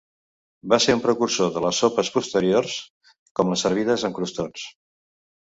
[0.71, 2.79] Va ser un precursor de les sopes posteriors
[3.41, 4.67] com les servides amb crostons.